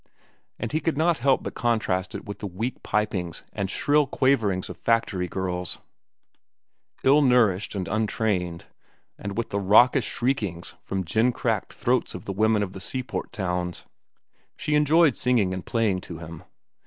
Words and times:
And 0.57 0.71
he 0.71 0.79
could 0.79 0.97
not 0.97 1.19
help 1.19 1.43
but 1.43 1.53
contrast 1.53 2.15
it 2.15 2.25
with 2.25 2.39
the 2.39 2.47
weak 2.47 2.81
pipings 2.81 3.43
and 3.53 3.69
shrill 3.69 4.07
quaverings 4.07 4.67
of 4.67 4.77
factory 4.79 5.27
girls, 5.27 5.77
ill 7.03 7.21
nourished 7.21 7.75
and 7.75 7.87
untrained, 7.87 8.65
and 9.19 9.37
with 9.37 9.51
the 9.51 9.59
raucous 9.59 10.03
shriekings 10.03 10.73
from 10.81 11.03
gin 11.03 11.31
cracked 11.31 11.73
throats 11.73 12.15
of 12.15 12.25
the 12.25 12.33
women 12.33 12.63
of 12.63 12.73
the 12.73 12.81
seaport 12.81 13.31
towns. 13.31 13.85
She 14.57 14.73
enjoyed 14.73 15.15
singing 15.15 15.53
and 15.53 15.63
playing 15.63 16.01
to 16.01 16.17
him. 16.17 16.45